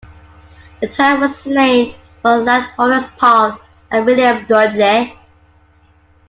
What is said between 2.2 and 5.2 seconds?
for landholders Paul and William Dudley.